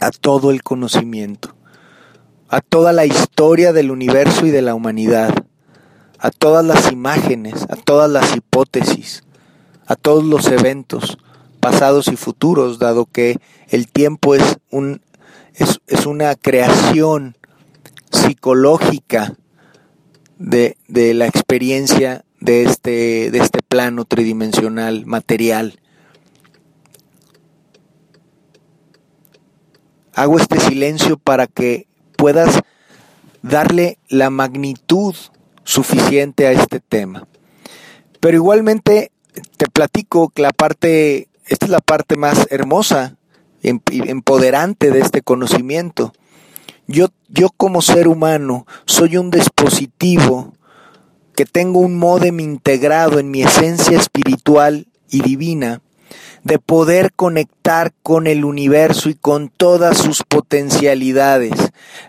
[0.00, 1.54] a todo el conocimiento,
[2.48, 5.32] a toda la historia del universo y de la humanidad,
[6.18, 9.22] a todas las imágenes, a todas las hipótesis,
[9.86, 11.18] a todos los eventos
[11.60, 13.36] pasados y futuros, dado que
[13.68, 15.02] el tiempo es, un,
[15.54, 17.36] es, es una creación
[18.10, 19.36] psicológica
[20.36, 25.80] de, de la experiencia de este, de este plano tridimensional material.
[30.14, 32.60] Hago este silencio para que puedas
[33.42, 35.14] darle la magnitud
[35.64, 37.28] suficiente a este tema.
[38.20, 39.12] Pero igualmente
[39.56, 43.16] te platico que la parte, esta es la parte más hermosa,
[43.62, 46.12] em, empoderante de este conocimiento.
[46.86, 50.54] Yo, yo como ser humano soy un dispositivo
[51.38, 55.82] que tengo un modem integrado en mi esencia espiritual y divina
[56.42, 61.52] de poder conectar con el universo y con todas sus potencialidades,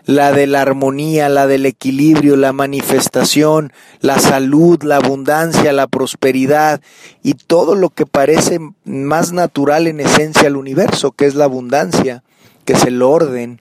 [0.04, 6.80] la de la armonía, la del equilibrio, la manifestación, la salud, la abundancia, la prosperidad
[7.22, 12.24] y todo lo que parece más natural en esencia al universo, que es la abundancia,
[12.64, 13.60] que es el orden,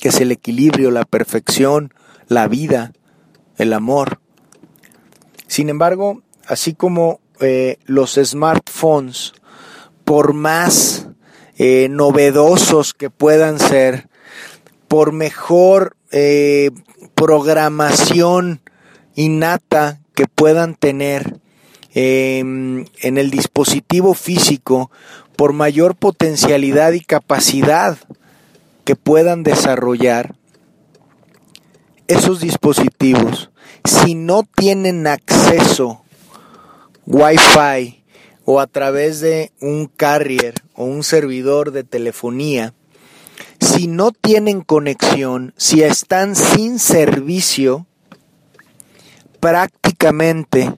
[0.00, 1.94] que es el equilibrio, la perfección,
[2.26, 2.92] la vida,
[3.56, 4.18] el amor.
[5.48, 9.32] Sin embargo, así como eh, los smartphones,
[10.04, 11.08] por más
[11.56, 14.08] eh, novedosos que puedan ser,
[14.86, 16.70] por mejor eh,
[17.14, 18.60] programación
[19.14, 21.40] innata que puedan tener
[21.94, 24.90] em, en el dispositivo físico,
[25.34, 27.96] por mayor potencialidad y capacidad
[28.84, 30.34] que puedan desarrollar
[32.08, 33.50] esos dispositivos,
[33.88, 36.02] si no tienen acceso
[37.06, 38.04] Wi-Fi
[38.44, 42.74] o a través de un carrier o un servidor de telefonía,
[43.60, 47.86] si no tienen conexión, si están sin servicio,
[49.40, 50.76] prácticamente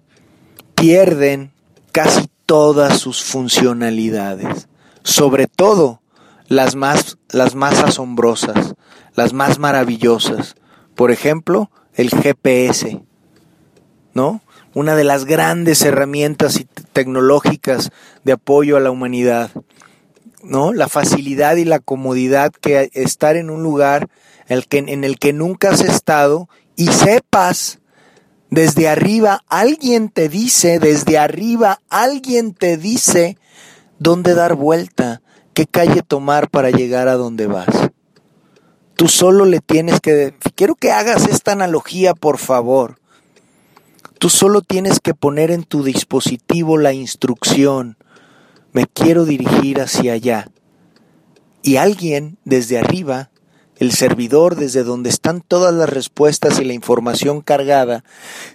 [0.76, 1.52] pierden
[1.90, 4.68] casi todas sus funcionalidades,
[5.02, 6.00] sobre todo
[6.46, 8.74] las más, las más asombrosas,
[9.14, 10.54] las más maravillosas.
[10.94, 11.70] Por ejemplo,
[12.00, 13.00] el GPS,
[14.14, 14.40] ¿no?
[14.74, 17.90] Una de las grandes herramientas tecnológicas
[18.24, 19.50] de apoyo a la humanidad,
[20.42, 20.72] ¿no?
[20.72, 24.08] La facilidad y la comodidad que estar en un lugar
[24.48, 27.80] en el que, en el que nunca has estado y sepas
[28.48, 33.36] desde arriba, alguien te dice, desde arriba, alguien te dice
[33.98, 35.22] dónde dar vuelta,
[35.54, 37.90] qué calle tomar para llegar a donde vas.
[39.00, 40.34] Tú solo le tienes que...
[40.54, 42.98] Quiero que hagas esta analogía, por favor.
[44.18, 47.96] Tú solo tienes que poner en tu dispositivo la instrucción.
[48.72, 50.50] Me quiero dirigir hacia allá.
[51.62, 53.30] Y alguien desde arriba,
[53.78, 58.04] el servidor desde donde están todas las respuestas y la información cargada,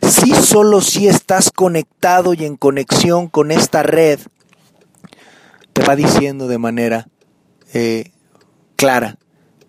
[0.03, 4.19] si solo si estás conectado y en conexión con esta red,
[5.73, 7.07] te va diciendo de manera
[7.73, 8.11] eh,
[8.75, 9.17] clara,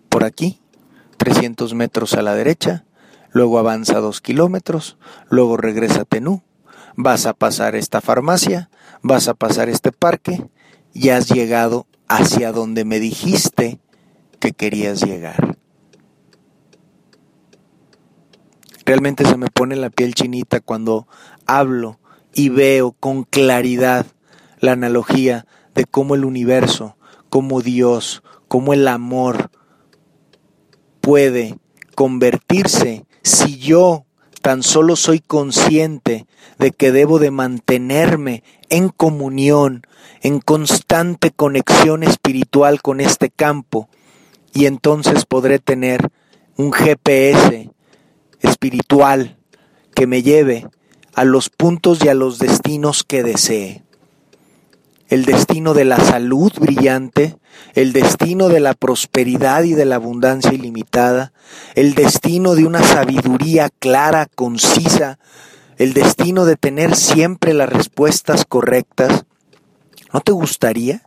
[0.09, 0.59] por aquí,
[1.17, 2.85] 300 metros a la derecha,
[3.31, 4.97] luego avanza dos kilómetros,
[5.29, 6.43] luego regresa a Tenú,
[6.95, 8.69] vas a pasar esta farmacia,
[9.01, 10.45] vas a pasar este parque
[10.93, 13.79] y has llegado hacia donde me dijiste
[14.39, 15.57] que querías llegar.
[18.85, 21.07] Realmente se me pone la piel chinita cuando
[21.45, 21.99] hablo
[22.33, 24.05] y veo con claridad
[24.59, 26.95] la analogía de cómo el universo,
[27.29, 29.51] cómo Dios, cómo el amor
[31.07, 31.57] puede
[31.95, 34.03] convertirse si yo
[34.41, 36.25] tan solo soy consciente
[36.59, 39.87] de que debo de mantenerme en comunión,
[40.21, 43.87] en constante conexión espiritual con este campo,
[44.53, 46.09] y entonces podré tener
[46.57, 47.71] un GPS
[48.41, 49.37] espiritual
[49.95, 50.67] que me lleve
[51.13, 53.86] a los puntos y a los destinos que desee.
[55.09, 57.37] El destino de la salud brillante,
[57.73, 61.31] el destino de la prosperidad y de la abundancia ilimitada,
[61.75, 65.19] el destino de una sabiduría clara, concisa,
[65.77, 69.25] el destino de tener siempre las respuestas correctas.
[70.13, 71.03] ¿No te gustaría?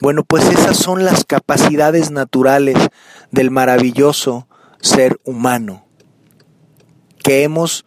[0.00, 2.76] Bueno, pues esas son las capacidades naturales
[3.30, 4.48] del maravilloso
[4.80, 5.86] ser humano,
[7.22, 7.86] que hemos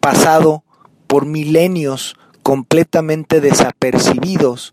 [0.00, 0.62] pasado
[1.06, 2.14] por milenios
[2.48, 4.72] completamente desapercibidos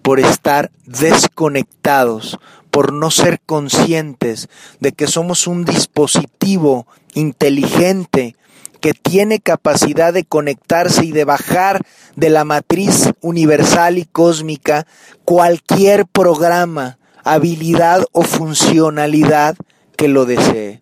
[0.00, 2.38] por estar desconectados,
[2.70, 4.48] por no ser conscientes
[4.80, 8.34] de que somos un dispositivo inteligente
[8.80, 11.84] que tiene capacidad de conectarse y de bajar
[12.16, 14.86] de la matriz universal y cósmica
[15.26, 19.54] cualquier programa, habilidad o funcionalidad
[19.98, 20.80] que lo desee.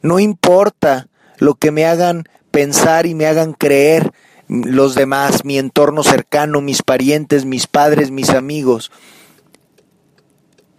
[0.00, 4.10] No importa lo que me hagan pensar y me hagan creer
[4.52, 8.92] los demás, mi entorno cercano, mis parientes, mis padres, mis amigos,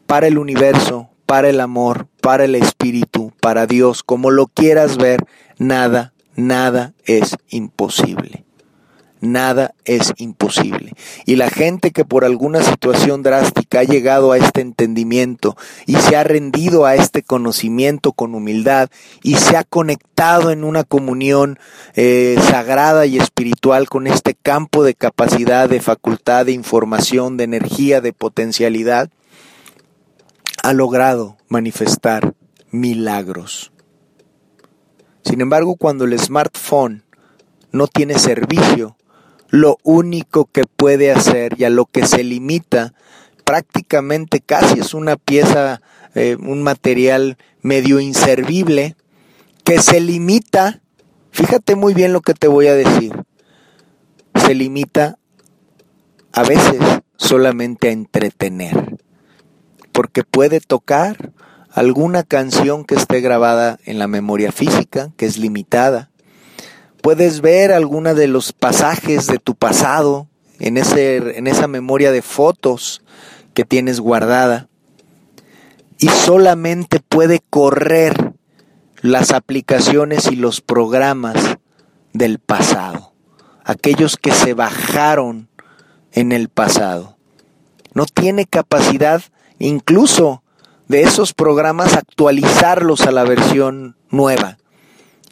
[0.05, 5.25] para el universo, para el amor, para el espíritu, para Dios, como lo quieras ver,
[5.57, 8.45] nada, nada es imposible
[9.23, 10.93] nada es imposible.
[11.25, 15.55] Y la gente que por alguna situación drástica ha llegado a este entendimiento
[15.85, 18.89] y se ha rendido a este conocimiento con humildad
[19.23, 21.57] y se ha conectado en una comunión
[21.95, 28.01] eh, sagrada y espiritual con este campo de capacidad, de facultad, de información, de energía,
[28.01, 29.09] de potencialidad,
[30.61, 32.33] ha logrado manifestar
[32.71, 33.71] milagros.
[35.23, 37.03] Sin embargo, cuando el smartphone
[37.71, 38.97] no tiene servicio,
[39.53, 42.95] lo único que puede hacer y a lo que se limita
[43.45, 45.79] prácticamente casi es una pieza,
[46.15, 48.95] eh, un material medio inservible
[49.63, 50.81] que se limita,
[51.29, 53.13] fíjate muy bien lo que te voy a decir,
[54.43, 55.19] se limita
[56.31, 56.81] a veces
[57.17, 58.97] solamente a entretener,
[59.91, 61.31] porque puede tocar
[61.69, 66.09] alguna canción que esté grabada en la memoria física, que es limitada,
[67.03, 72.21] Puedes ver alguna de los pasajes de tu pasado en, ese, en esa memoria de
[72.21, 73.01] fotos
[73.53, 74.69] que tienes guardada.
[75.97, 78.31] Y solamente puede correr
[79.01, 81.57] las aplicaciones y los programas
[82.13, 83.11] del pasado.
[83.65, 85.49] Aquellos que se bajaron
[86.13, 87.17] en el pasado.
[87.93, 89.21] No tiene capacidad
[89.59, 90.41] incluso
[90.87, 94.57] de esos programas actualizarlos a la versión nueva.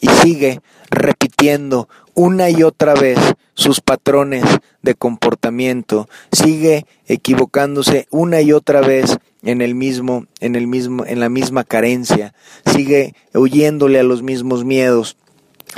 [0.02, 0.60] Y sigue
[0.90, 3.18] repitiendo una y otra vez
[3.54, 4.44] sus patrones
[4.82, 11.20] de comportamiento, sigue equivocándose una y otra vez en el mismo en el mismo en
[11.20, 12.34] la misma carencia,
[12.66, 15.18] sigue huyéndole a los mismos miedos,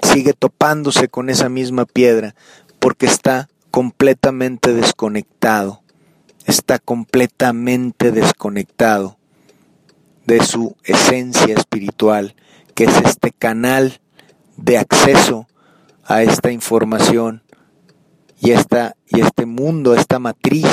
[0.02, 2.34] sigue topándose con esa misma piedra
[2.80, 5.82] porque está completamente desconectado.
[6.46, 9.18] Está completamente desconectado
[10.26, 12.36] de su esencia espiritual,
[12.76, 14.02] que es este canal
[14.58, 15.48] de acceso
[16.06, 17.44] a esta información
[18.40, 20.68] y, esta, y este mundo, esta matriz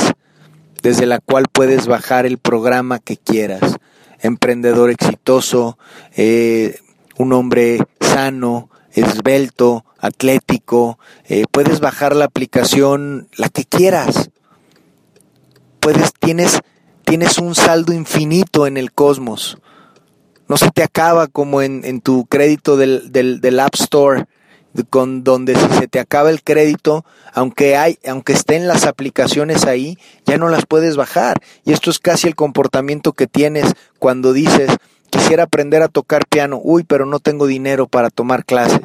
[0.83, 3.77] desde la cual puedes bajar el programa que quieras.
[4.21, 5.79] Emprendedor exitoso,
[6.17, 6.79] eh,
[7.17, 14.31] un hombre sano, esbelto, atlético, eh, puedes bajar la aplicación, la que quieras.
[15.81, 16.61] Puedes, tienes,
[17.05, 19.59] tienes un saldo infinito en el cosmos
[20.51, 24.27] no se te acaba como en, tu crédito del, App Store,
[24.91, 29.97] con donde si se te acaba el crédito, aunque hay, aunque estén las aplicaciones ahí,
[30.27, 31.41] ya no las puedes bajar.
[31.65, 34.73] Y esto es casi el comportamiento que tienes cuando dices,
[35.11, 38.81] quisiera aprender a tocar piano, uy, pero no tengo dinero para tomar clases.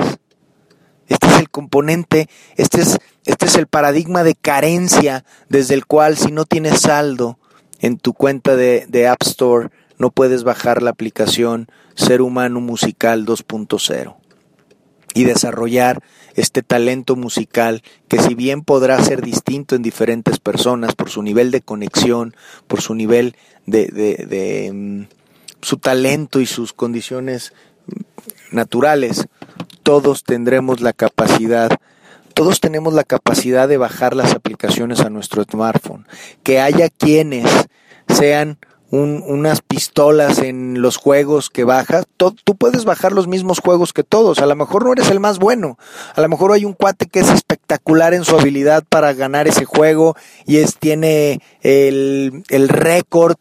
[1.08, 6.16] Este es el componente, este es, este es el paradigma de carencia desde el cual
[6.16, 7.40] si no tienes saldo
[7.80, 14.16] en tu cuenta de App Store, no puedes bajar la aplicación Ser Humano Musical 2.0
[15.14, 16.04] y desarrollar
[16.36, 21.52] este talento musical que si bien podrá ser distinto en diferentes personas por su nivel
[21.52, 22.36] de conexión,
[22.68, 25.08] por su nivel de, de, mm,
[25.62, 27.54] su talento y sus condiciones
[28.52, 29.28] naturales,
[29.84, 31.80] todos tendremos la capacidad
[32.34, 36.06] todos tenemos la capacidad de bajar las aplicaciones a nuestro smartphone.
[36.44, 37.50] Que haya quienes
[38.10, 38.58] sean
[38.92, 44.40] unas pistolas en los juegos que bajas, tú puedes bajar los mismos juegos que todos,
[44.40, 45.78] a lo mejor no eres el más bueno,
[46.16, 49.66] a lo mejor hay un cuate que es espectacular en su habilidad para ganar ese
[49.66, 50.16] juego
[50.46, 53.36] y es, tiene el, el récord,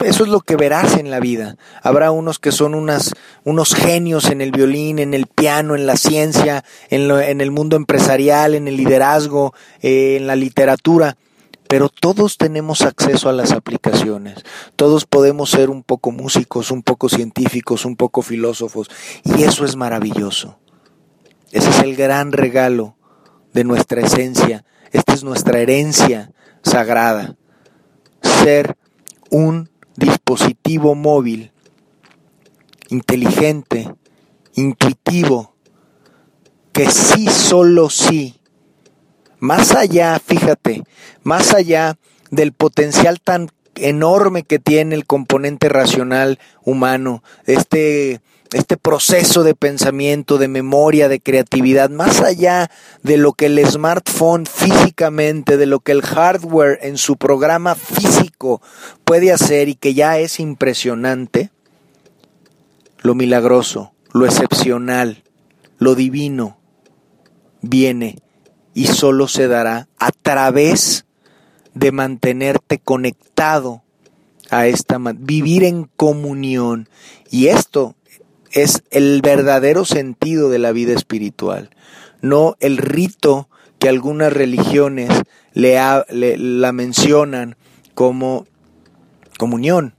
[0.00, 1.56] eso es lo que verás en la vida.
[1.82, 3.12] Habrá unos que son unas,
[3.44, 7.76] unos genios en el violín, en el piano, en la ciencia, en, en el mundo
[7.76, 9.52] empresarial, en el liderazgo,
[9.82, 11.16] eh, en la literatura
[11.70, 14.42] pero todos tenemos acceso a las aplicaciones.
[14.74, 18.90] Todos podemos ser un poco músicos, un poco científicos, un poco filósofos,
[19.22, 20.58] y eso es maravilloso.
[21.52, 22.96] Ese es el gran regalo
[23.52, 24.64] de nuestra esencia.
[24.90, 26.32] Esta es nuestra herencia
[26.64, 27.36] sagrada.
[28.20, 28.76] Ser
[29.30, 31.52] un dispositivo móvil,
[32.88, 33.94] inteligente,
[34.54, 35.54] intuitivo,
[36.72, 38.39] que sí, solo sí
[39.40, 40.84] más allá, fíjate,
[41.22, 41.96] más allá
[42.30, 48.20] del potencial tan enorme que tiene el componente racional humano, este,
[48.52, 52.70] este proceso de pensamiento, de memoria, de creatividad, más allá
[53.02, 58.60] de lo que el smartphone físicamente, de lo que el hardware en su programa físico
[59.04, 61.50] puede hacer y que ya es impresionante,
[62.98, 65.22] lo milagroso, lo excepcional,
[65.78, 66.58] lo divino,
[67.62, 68.18] viene
[68.74, 71.06] y solo se dará a través
[71.74, 73.82] de mantenerte conectado
[74.50, 76.88] a esta vivir en comunión
[77.30, 77.94] y esto
[78.50, 81.70] es el verdadero sentido de la vida espiritual,
[82.20, 83.48] no el rito
[83.78, 85.10] que algunas religiones
[85.54, 85.76] le,
[86.36, 87.56] la mencionan
[87.94, 88.46] como
[89.38, 89.94] comunión.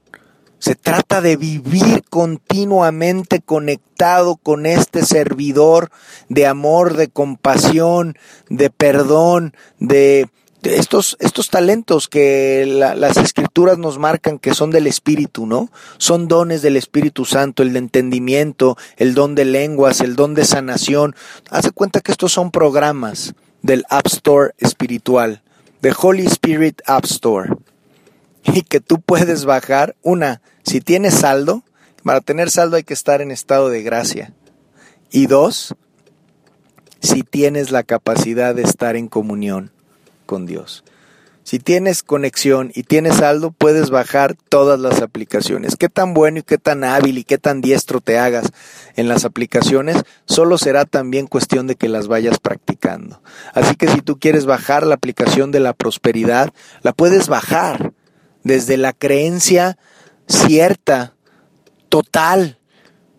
[0.61, 5.89] Se trata de vivir continuamente conectado con este servidor
[6.29, 8.15] de amor, de compasión,
[8.47, 10.29] de perdón, de,
[10.61, 15.71] estos, estos talentos que las escrituras nos marcan que son del Espíritu, ¿no?
[15.97, 20.45] Son dones del Espíritu Santo, el de entendimiento, el don de lenguas, el don de
[20.45, 21.15] sanación.
[21.49, 23.33] Hace cuenta que estos son programas
[23.63, 25.41] del App Store espiritual,
[25.81, 27.49] de Holy Spirit App Store
[28.43, 29.95] y que tú puedes bajar.
[30.01, 31.63] Una, si tienes saldo,
[32.03, 34.33] para tener saldo hay que estar en estado de gracia.
[35.11, 35.75] Y dos,
[36.99, 39.71] si tienes la capacidad de estar en comunión
[40.25, 40.83] con Dios.
[41.43, 45.75] Si tienes conexión y tienes saldo, puedes bajar todas las aplicaciones.
[45.75, 48.51] Qué tan bueno y qué tan hábil y qué tan diestro te hagas
[48.95, 53.21] en las aplicaciones, solo será también cuestión de que las vayas practicando.
[53.53, 57.91] Así que si tú quieres bajar la aplicación de la prosperidad, la puedes bajar
[58.43, 59.77] desde la creencia
[60.27, 61.13] cierta,
[61.89, 62.57] total,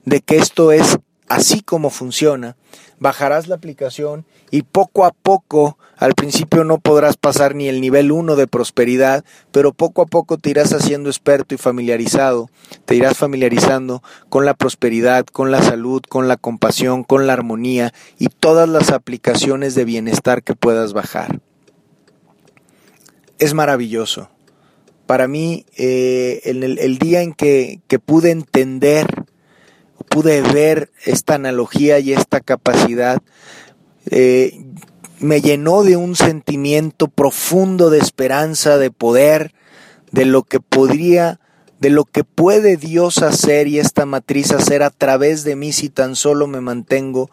[0.04, 0.98] de que esto es
[1.28, 2.56] así como funciona,
[2.98, 8.12] bajarás la aplicación y poco a poco, al principio no podrás pasar ni el nivel
[8.12, 12.50] 1 de prosperidad, pero poco a poco te irás haciendo experto y familiarizado,
[12.84, 17.94] te irás familiarizando con la prosperidad, con la salud, con la compasión, con la armonía
[18.18, 21.40] y todas las aplicaciones de bienestar que puedas bajar.
[23.38, 24.28] Es maravilloso
[25.06, 29.06] para mí, eh, en el, día en que, pude entender,
[30.08, 33.20] pude ver esta analogía y esta capacidad,
[34.10, 34.58] eh,
[35.18, 39.54] me llenó de un sentimiento profundo de esperanza, de poder,
[40.10, 41.40] de lo que podría,
[41.78, 45.88] de lo que puede Dios hacer y esta matriz hacer a través de mí si
[45.88, 47.30] tan solo me mantengo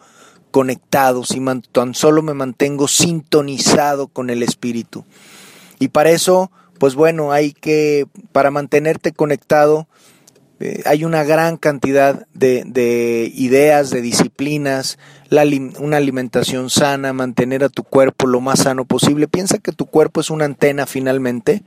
[0.50, 1.40] conectado, si
[1.72, 5.04] tan solo me mantengo sintonizado con el Espíritu.
[5.78, 6.50] Y para eso
[6.80, 9.86] pues bueno, hay que, para mantenerte conectado,
[10.60, 14.98] eh, hay una gran cantidad de, ideas, de disciplinas,
[15.78, 19.28] una alimentación sana, mantener a tu cuerpo lo más sano posible.
[19.28, 21.64] Piensa que tu cuerpo es una antena finalmente,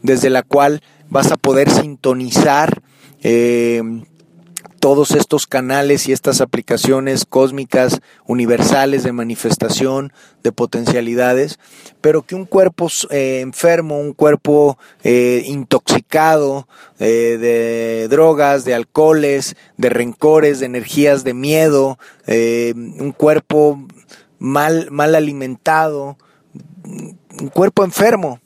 [0.00, 2.80] desde la cual vas a poder sintonizar
[3.22, 3.82] eh,
[4.84, 10.12] todos estos canales y estas aplicaciones cósmicas universales de manifestación,
[10.42, 11.58] de potencialidades,
[12.02, 16.68] pero que un cuerpo eh, enfermo, un cuerpo eh, intoxicado
[16.98, 23.86] eh, de drogas, de alcoholes, de rencores, de energías de miedo, un cuerpo
[24.38, 26.18] mal, mal alimentado,
[26.84, 28.38] un cuerpo enfermo,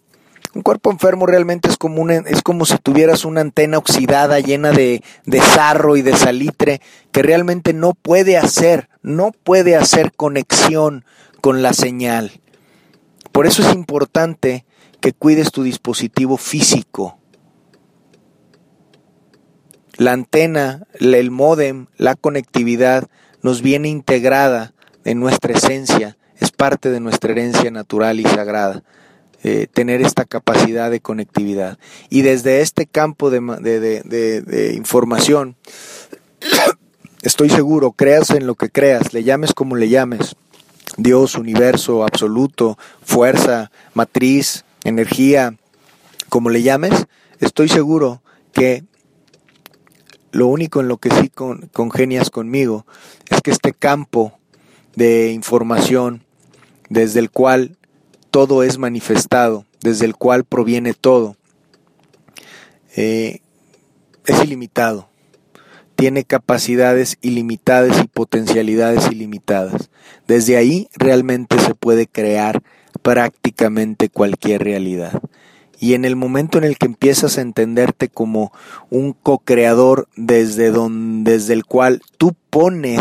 [0.58, 5.04] un cuerpo enfermo realmente es como, es como si tuvieras una antena oxidada llena de,
[5.24, 6.80] de sarro y de salitre
[7.12, 11.04] que realmente no puede hacer, no puede hacer conexión
[11.40, 12.40] con la señal.
[13.30, 14.64] Por eso es importante
[15.00, 17.20] que cuides tu dispositivo físico.
[19.96, 23.06] La antena, el modem, la conectividad
[23.42, 28.82] nos viene integrada en nuestra esencia, es parte de nuestra herencia natural y sagrada.
[29.44, 31.78] Eh, tener esta capacidad de conectividad.
[32.10, 35.54] Y desde este campo de, de, información,
[37.22, 40.34] estoy seguro, creas en lo que creas, le llames como le llames,
[40.96, 45.54] Dios, universo, absoluto, fuerza, matriz, energía,
[46.28, 47.06] como le llames,
[47.38, 48.22] estoy seguro
[48.52, 48.82] que
[50.32, 51.30] lo único en lo que sí
[51.72, 52.86] congenias conmigo
[53.30, 54.36] es que este campo
[54.96, 56.24] de información
[56.88, 57.77] desde el cual
[58.30, 61.36] todo es manifestado, desde el cual proviene todo,
[62.96, 63.40] eh,
[64.26, 65.08] es ilimitado.
[65.96, 69.90] Tiene capacidades ilimitadas y potencialidades ilimitadas.
[70.28, 72.62] Desde ahí realmente se puede crear
[73.02, 75.20] prácticamente cualquier realidad.
[75.80, 78.52] Y en el momento en el que empiezas a entenderte como
[78.90, 83.00] un co-creador desde, desde el cual tú pones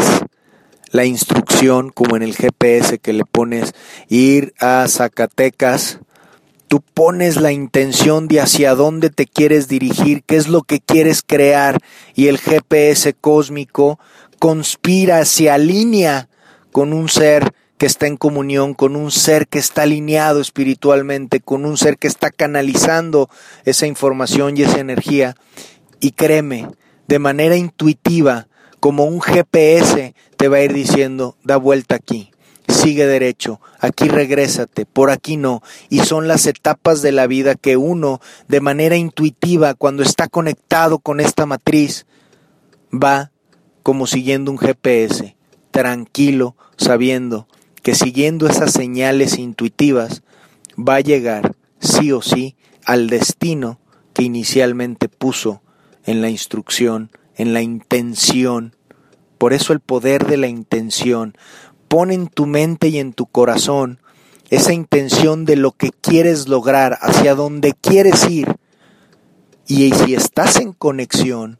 [0.91, 3.73] la instrucción, como en el GPS que le pones
[4.07, 5.99] ir a Zacatecas,
[6.67, 11.21] tú pones la intención de hacia dónde te quieres dirigir, qué es lo que quieres
[11.25, 11.79] crear,
[12.13, 13.99] y el GPS cósmico
[14.39, 16.29] conspira, se alinea
[16.71, 21.65] con un ser que está en comunión, con un ser que está alineado espiritualmente, con
[21.65, 23.29] un ser que está canalizando
[23.65, 25.35] esa información y esa energía.
[25.99, 26.67] Y créeme,
[27.07, 28.47] de manera intuitiva,
[28.87, 32.31] como un GPS, te va a ir diciendo, da vuelta aquí,
[32.69, 35.61] sigue derecho, aquí regrésate, por aquí no.
[35.89, 40.99] Y son las etapas de la vida que uno, de manera intuitiva, cuando está conectado
[40.99, 42.05] con esta matriz,
[42.93, 43.33] va
[43.83, 45.35] como siguiendo un GPS,
[45.71, 47.49] tranquilo, sabiendo
[47.83, 50.23] que siguiendo esas señales intuitivas
[50.79, 53.81] va a llegar sí o sí al destino
[54.13, 55.61] que inicialmente puso
[56.05, 58.76] en la instrucción, en la intención.
[59.37, 61.37] Por eso el poder de la intención.
[61.87, 63.99] Pon en tu mente y en tu corazón
[64.49, 68.55] esa intención de lo que quieres lograr, hacia dónde quieres ir.
[69.67, 71.59] Y si estás en conexión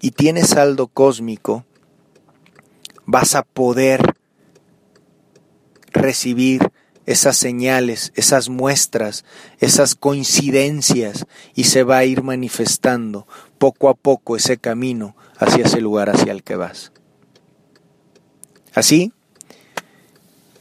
[0.00, 1.64] y tienes saldo cósmico,
[3.06, 4.14] vas a poder
[5.92, 6.70] recibir
[7.06, 9.24] esas señales, esas muestras,
[9.58, 13.26] esas coincidencias y se va a ir manifestando
[13.58, 16.92] poco a poco ese camino hacia ese lugar hacia el que vas.
[18.74, 19.12] Así,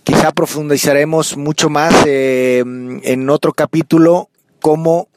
[0.04, 4.30] quizá profundizaremos mucho más eh, en otro capítulo
[4.62, 5.10] cómo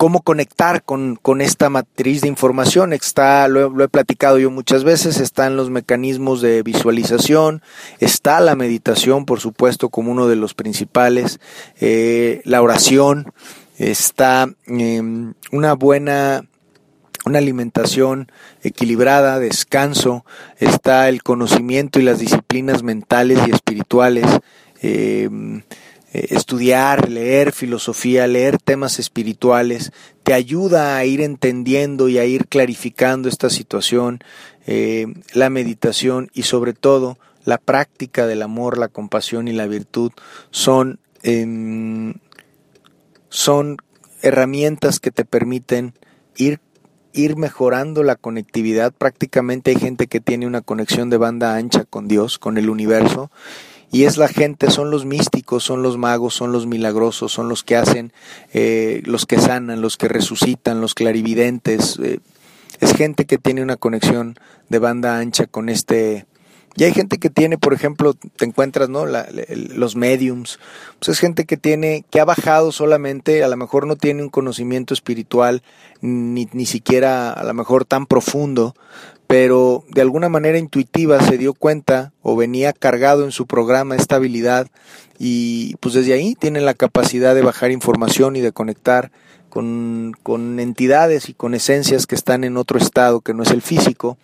[0.00, 2.94] cómo conectar con, con, esta matriz de información.
[2.94, 7.60] Está, lo, he platicado yo muchas veces, están los mecanismos de visualización,
[7.98, 11.38] está la meditación, por supuesto, como uno de los principales,
[11.82, 13.30] eh, la oración,
[13.76, 16.46] está em, una buena
[17.24, 18.30] una alimentación
[18.62, 20.24] equilibrada, descanso,
[20.58, 24.26] está el conocimiento y las disciplinas mentales y espirituales,
[24.80, 25.62] em,
[26.12, 29.92] eh, estudiar, leer filosofía, leer temas espirituales,
[30.22, 34.20] te ayuda a ir entendiendo y a ir clarificando esta situación,
[34.66, 40.12] eh, la meditación y sobre todo la práctica del amor, la compasión y la virtud
[40.50, 42.14] son, em,
[43.28, 43.76] son
[44.22, 45.94] herramientas que te permiten
[46.36, 46.60] ir
[47.12, 48.92] ir mejorando la conectividad.
[48.92, 53.30] Prácticamente hay gente que tiene una conexión de banda ancha con Dios, con el universo,
[53.92, 57.64] y es la gente, son los místicos, son los magos, son los milagrosos, son los
[57.64, 58.12] que hacen,
[58.52, 61.98] eh, los que sanan, los que resucitan, los clarividentes.
[62.00, 62.20] Eh,
[62.78, 64.36] es gente que tiene una conexión
[64.68, 66.26] de banda ancha con este...
[66.76, 69.04] Y hay gente que tiene, por ejemplo, te encuentras, ¿no?
[69.06, 70.58] los mediums.
[70.98, 74.30] Pues es gente que tiene, que ha bajado solamente, a lo mejor no tiene un
[74.30, 75.62] conocimiento espiritual,
[76.00, 78.74] ni, ni siquiera a lo mejor tan profundo,
[79.26, 84.16] pero de alguna manera intuitiva se dio cuenta o venía cargado en su programa esta
[84.16, 84.68] habilidad
[85.20, 89.12] y pues desde ahí tienen la capacidad de bajar información y de conectar
[89.50, 90.14] con,
[90.58, 94.16] entidades y con esencias que están en otro estado que no es el físico,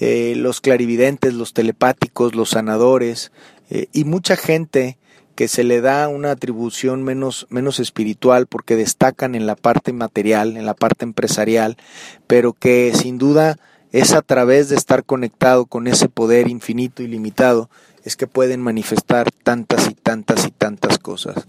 [0.00, 3.30] eh, los clarividentes, los telepáticos, los sanadores
[3.70, 4.98] eh, y mucha gente
[5.36, 10.56] que se le da una atribución menos, menos espiritual porque destacan en la parte material,
[10.56, 11.76] en la parte empresarial,
[12.26, 13.58] pero que sin duda
[13.92, 17.70] es a través de estar conectado con ese poder infinito y limitado,
[18.04, 21.46] es que pueden manifestar tantas y tantas y tantas cosas.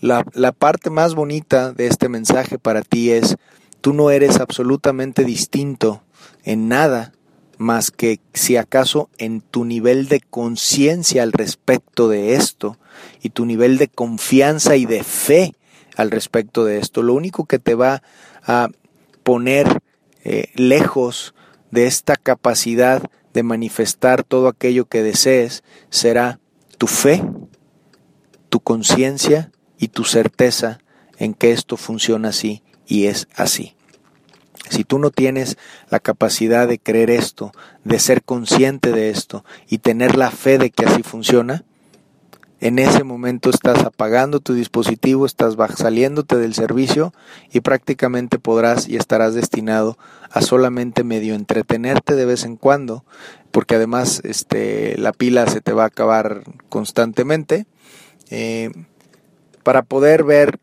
[0.00, 3.36] La, la, parte más bonita de este mensaje para ti es,
[3.80, 6.02] tú no eres absolutamente distinto
[6.44, 7.12] en nada
[7.58, 12.78] más que si acaso en tu nivel de conciencia al respecto de esto
[13.20, 15.54] y tu nivel de confianza y de fe
[15.96, 17.02] al respecto de esto.
[17.02, 18.02] Lo único que te va
[18.44, 18.68] a
[19.24, 19.82] poner
[20.24, 21.34] eh, lejos
[21.70, 23.02] de esta capacidad
[23.34, 26.38] de manifestar todo aquello que desees será
[26.78, 27.22] tu fe,
[28.48, 30.80] tu conciencia y tu certeza
[31.18, 33.74] en que esto funciona así y es así.
[34.70, 35.56] Si tú no tienes
[35.88, 37.52] la capacidad de creer esto,
[37.84, 41.64] de ser consciente de esto y tener la fe de que así funciona,
[42.60, 47.14] en ese momento estás apagando tu dispositivo, estás saliéndote del servicio
[47.52, 49.96] y prácticamente podrás y estarás destinado
[50.32, 53.04] a solamente medio entretenerte de vez en cuando,
[53.52, 57.66] porque además este, la pila se te va a acabar constantemente,
[58.28, 58.70] eh,
[59.68, 60.60] para poder ver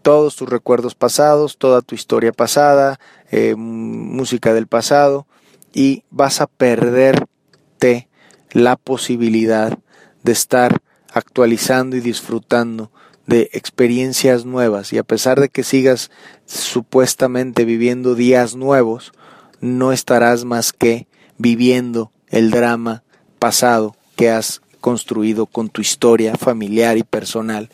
[0.00, 2.98] todos tus recuerdos pasados, toda tu historia pasada,
[3.30, 5.26] eh, música del pasado,
[5.74, 8.08] y vas a perderte
[8.52, 9.78] la posibilidad
[10.22, 10.78] de estar
[11.12, 12.90] actualizando y disfrutando
[13.26, 14.94] de experiencias nuevas.
[14.94, 16.10] Y a pesar de que sigas
[16.46, 19.12] supuestamente viviendo días nuevos,
[19.60, 23.02] no estarás más que viviendo el drama
[23.38, 27.68] pasado que has construido con tu historia familiar y personal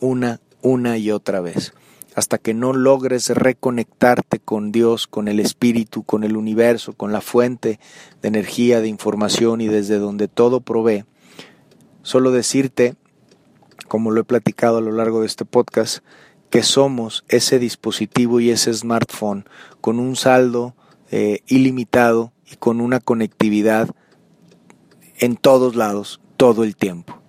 [0.00, 1.74] una, una y otra vez.
[2.14, 7.20] Hasta que no logres reconectarte con Dios, con el Espíritu, con el universo, con la
[7.20, 7.78] fuente
[8.22, 11.04] de energía, de información y desde donde todo provee,
[12.06, 12.94] Solo decirte,
[13.88, 16.04] como lo he platicado a lo largo de este podcast,
[16.50, 19.44] que somos ese dispositivo y ese smartphone
[19.80, 20.76] con un saldo
[21.10, 23.90] eh, ilimitado y con una conectividad
[25.18, 27.20] en todos lados, todo el tiempo.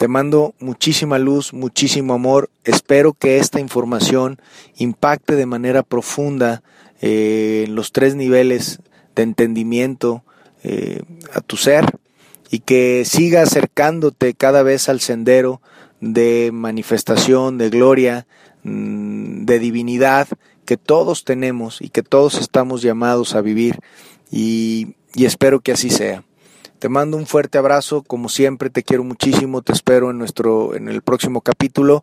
[0.00, 2.48] Te mando muchísima luz, muchísimo amor.
[2.64, 4.40] Espero que esta información
[4.78, 6.62] impacte de manera profunda
[7.02, 8.78] eh, en los tres niveles
[9.14, 10.24] de entendimiento
[10.64, 11.02] eh,
[11.34, 11.84] a tu ser
[12.50, 15.60] y que siga acercándote cada vez al sendero
[16.00, 18.26] de manifestación, de gloria,
[18.62, 20.28] mm, de divinidad
[20.64, 23.78] que todos tenemos y que todos estamos llamados a vivir
[24.30, 26.24] y, y espero que así sea.
[26.80, 30.88] Te mando un fuerte abrazo, como siempre te quiero muchísimo, te espero en nuestro en
[30.88, 32.02] el próximo capítulo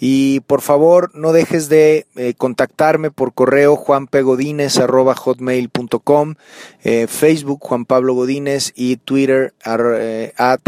[0.00, 6.36] y por favor no dejes de eh, contactarme por correo juanpegodines@hotmail.com,
[6.84, 10.60] eh, Facebook Juan Pablo Godínez y Twitter eh, at.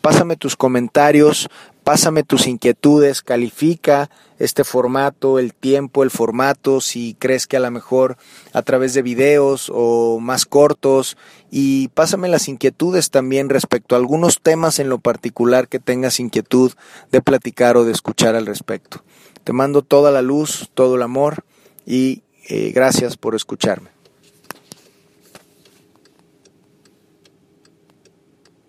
[0.00, 1.50] Pásame tus comentarios,
[1.84, 7.70] Pásame tus inquietudes, califica este formato, el tiempo, el formato, si crees que a lo
[7.70, 8.16] mejor
[8.52, 11.16] a través de videos o más cortos
[11.50, 16.72] y pásame las inquietudes también respecto a algunos temas en lo particular que tengas inquietud
[17.12, 19.02] de platicar o de escuchar al respecto.
[19.44, 21.44] Te mando toda la luz, todo el amor
[21.86, 23.99] y eh, gracias por escucharme.